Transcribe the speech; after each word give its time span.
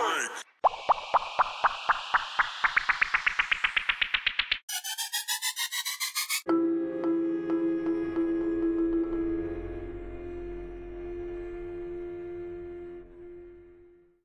freak. 0.00 0.49